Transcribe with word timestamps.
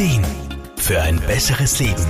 Ideen 0.00 0.24
für 0.78 1.02
ein 1.02 1.20
besseres 1.20 1.78
Leben. 1.78 2.06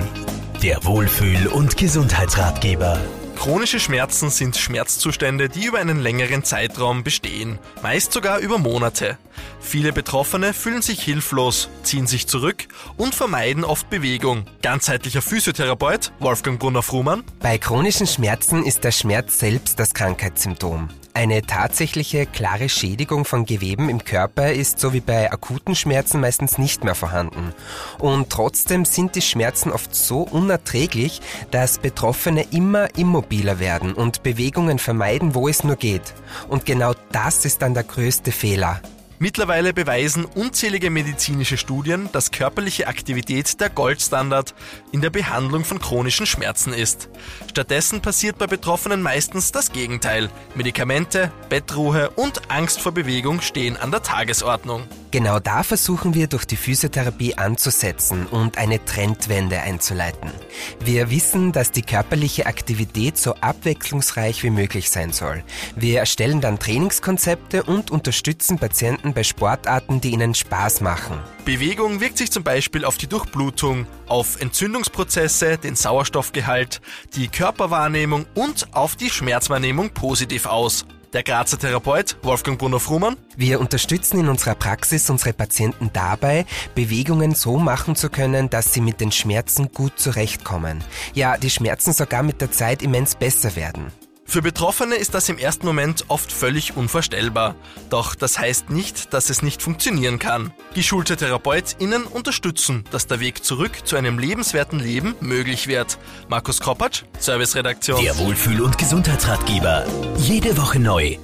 Der 0.63 0.85
Wohlfühl- 0.85 1.49
und 1.49 1.77
Gesundheitsratgeber. 1.77 3.01
Chronische 3.37 3.81
Schmerzen 3.81 4.31
sind 4.31 4.57
Schmerzzustände, 4.57 5.49
die 5.49 5.65
über 5.65 5.81
einen 5.81 5.99
längeren 5.99 6.45
Zeitraum 6.45 7.03
bestehen, 7.03 7.59
meist 7.83 8.13
sogar 8.13 8.39
über 8.39 8.59
Monate. 8.59 9.19
Viele 9.59 9.93
Betroffene 9.93 10.55
fühlen 10.55 10.83
sich 10.83 11.03
hilflos, 11.03 11.69
ziehen 11.83 12.07
sich 12.07 12.29
zurück 12.29 12.69
und 12.97 13.13
vermeiden 13.13 13.65
oft 13.65 13.91
Bewegung. 13.91 14.45
Ganzheitlicher 14.63 15.21
Physiotherapeut 15.21 16.13
Wolfgang 16.21 16.61
Brunner-Frumann. 16.61 17.25
Bei 17.41 17.59
chronischen 17.59 18.07
Schmerzen 18.07 18.65
ist 18.65 18.85
der 18.85 18.93
Schmerz 18.93 19.41
selbst 19.41 19.81
das 19.81 19.95
Krankheitssymptom. 19.95 20.91
Eine 21.13 21.43
tatsächliche 21.43 22.25
klare 22.25 22.69
Schädigung 22.69 23.25
von 23.25 23.45
Geweben 23.45 23.89
im 23.89 24.05
Körper 24.05 24.53
ist 24.53 24.79
so 24.79 24.93
wie 24.93 25.01
bei 25.01 25.33
akuten 25.33 25.75
Schmerzen 25.75 26.21
meistens 26.21 26.57
nicht 26.57 26.85
mehr 26.85 26.95
vorhanden. 26.95 27.53
Und 27.99 28.31
trotzdem 28.31 28.85
sind 28.85 29.17
die 29.17 29.23
Schmerzen 29.23 29.73
oft 29.73 29.95
so 29.95 30.21
unerträglich, 30.23 31.21
dass 31.51 31.79
Betroffene 31.79 32.47
immer 32.53 32.97
immobiler 32.97 33.59
werden 33.59 33.93
und 33.93 34.23
Bewegungen 34.23 34.79
vermeiden, 34.79 35.35
wo 35.35 35.49
es 35.49 35.65
nur 35.65 35.77
geht. 35.77 36.15
Und 36.49 36.65
genau 36.65 36.95
das 37.11 37.45
ist 37.45 37.61
dann 37.63 37.75
der 37.75 37.85
größte 37.85 38.31
Fehler. 38.31 38.81
Mittlerweile 39.23 39.75
beweisen 39.75 40.25
unzählige 40.25 40.89
medizinische 40.89 41.59
Studien, 41.59 42.09
dass 42.11 42.31
körperliche 42.31 42.87
Aktivität 42.87 43.61
der 43.61 43.69
Goldstandard 43.69 44.55
in 44.93 45.03
der 45.03 45.11
Behandlung 45.11 45.67
von 45.67 45.79
chronischen 45.79 46.25
Schmerzen 46.25 46.73
ist. 46.73 47.11
Stattdessen 47.47 48.01
passiert 48.01 48.39
bei 48.39 48.47
Betroffenen 48.47 49.03
meistens 49.03 49.53
das 49.53 49.73
Gegenteil. 49.73 50.31
Medikamente, 50.55 51.31
Bettruhe 51.51 52.11
und 52.11 52.49
Angst 52.49 52.81
vor 52.81 52.93
Bewegung 52.93 53.41
stehen 53.41 53.77
an 53.77 53.91
der 53.91 54.05
Tagesordnung. 54.05 54.85
Genau 55.11 55.41
da 55.41 55.65
versuchen 55.65 56.15
wir 56.15 56.29
durch 56.29 56.45
die 56.45 56.57
Physiotherapie 56.57 57.35
anzusetzen 57.35 58.27
und 58.27 58.57
eine 58.57 58.85
Trendwende 58.85 59.61
einzuleiten. 59.61 60.31
Wir 60.79 61.11
wissen, 61.11 61.51
dass 61.51 61.73
die 61.73 61.83
körperliche 61.83 62.47
Aktivität 62.47 63.19
so 63.19 63.35
abwechslungsreich 63.35 64.45
wie 64.45 64.51
möglich 64.51 64.91
sein 64.91 65.13
soll. 65.13 65.43
Wir 65.75 65.99
erstellen 65.99 66.41
dann 66.41 66.61
Trainingskonzepte 66.61 67.65
und 67.65 67.91
unterstützen 67.91 68.61
Patienten 68.61 69.13
bei 69.13 69.25
Sportarten, 69.25 70.01
die 70.01 70.11
ihnen 70.13 70.37
Spaß 70.37 70.83
machen. 70.83 71.19
Bewegung 71.45 72.01
wirkt 72.01 72.19
sich 72.19 72.31
zum 72.31 72.45
Beispiel 72.45 72.85
auf 72.85 72.97
die 72.97 73.09
Durchblutung, 73.09 73.87
auf 74.07 74.41
Entzündungsprozesse, 74.41 75.59
den 75.59 75.75
Sauerstoffgehalt, 75.75 76.81
die 77.17 77.27
Körperwahrnehmung 77.27 78.27
und 78.37 78.69
auf 78.73 78.95
die 78.95 79.11
Schmerzwahrnehmung 79.11 79.91
positiv 79.91 80.47
aus. 80.47 80.87
Der 81.13 81.25
Grazer 81.25 81.59
Therapeut 81.59 82.17
Wolfgang 82.23 82.57
Brunner-Frumann. 82.57 83.17
Wir 83.37 83.59
unterstützen 83.59 84.21
in 84.21 84.29
unserer 84.29 84.55
Praxis 84.55 85.11
unsere 85.11 85.33
Patienten 85.33 85.91
dabei, 85.93 86.47
Bewegungen 86.77 87.35
so 87.35 87.59
machen 87.59 87.97
zu 87.97 88.11
können, 88.11 88.49
dass 88.49 88.73
sie 88.73 88.81
mit 88.81 89.01
den 89.01 89.11
Schmerzen 89.11 89.73
gut 89.73 89.99
zurechtkommen. 89.99 90.85
Ja, 91.13 91.37
die 91.37 91.51
Schmerzen 91.51 91.93
sogar 91.93 92.23
mit 92.23 92.41
der 92.41 92.53
Zeit 92.53 92.81
immens 92.81 93.17
besser 93.17 93.57
werden. 93.57 93.91
Für 94.31 94.43
Betroffene 94.43 94.95
ist 94.95 95.15
das 95.15 95.29
im 95.29 95.39
ersten 95.39 95.67
Moment 95.67 96.05
oft 96.07 96.31
völlig 96.31 96.77
unvorstellbar. 96.77 97.57
Doch 97.89 98.15
das 98.15 98.39
heißt 98.39 98.71
nicht, 98.71 99.13
dass 99.13 99.29
es 99.29 99.43
nicht 99.43 99.61
funktionieren 99.61 100.21
kann. 100.21 100.53
Geschulte 100.73 101.17
TherapeutInnen 101.17 102.05
unterstützen, 102.05 102.85
dass 102.93 103.09
der 103.09 103.19
Weg 103.19 103.45
zurück 103.45 103.85
zu 103.85 103.97
einem 103.97 104.21
lebenswerten 104.21 104.79
Leben 104.79 105.17
möglich 105.19 105.67
wird. 105.67 105.99
Markus 106.29 106.61
Koppatsch, 106.61 107.03
Serviceredaktion. 107.19 108.01
Der 108.05 108.17
Wohlfühl- 108.19 108.61
und 108.61 108.79
Gesundheitsratgeber. 108.79 109.85
Jede 110.17 110.57
Woche 110.57 110.79
neu 110.79 111.19